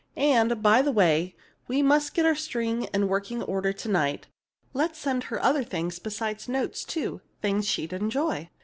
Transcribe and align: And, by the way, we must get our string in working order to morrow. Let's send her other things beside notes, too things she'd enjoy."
And, 0.17 0.63
by 0.63 0.81
the 0.81 0.91
way, 0.91 1.35
we 1.67 1.83
must 1.83 2.15
get 2.15 2.25
our 2.25 2.33
string 2.33 2.85
in 2.91 3.07
working 3.07 3.43
order 3.43 3.71
to 3.73 3.87
morrow. 3.87 4.17
Let's 4.73 4.97
send 4.97 5.25
her 5.25 5.39
other 5.43 5.63
things 5.63 5.99
beside 5.99 6.49
notes, 6.49 6.83
too 6.83 7.21
things 7.39 7.67
she'd 7.67 7.93
enjoy." 7.93 8.49